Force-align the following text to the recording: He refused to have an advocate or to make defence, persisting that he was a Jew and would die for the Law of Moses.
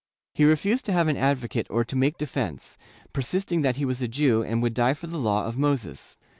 He 0.33 0.45
refused 0.45 0.83
to 0.85 0.93
have 0.93 1.07
an 1.09 1.15
advocate 1.15 1.67
or 1.69 1.85
to 1.85 1.95
make 1.95 2.17
defence, 2.17 2.75
persisting 3.13 3.61
that 3.61 3.75
he 3.75 3.85
was 3.85 4.01
a 4.01 4.07
Jew 4.07 4.43
and 4.43 4.59
would 4.63 4.73
die 4.73 4.95
for 4.95 5.05
the 5.05 5.19
Law 5.19 5.45
of 5.45 5.59
Moses. 5.59 6.17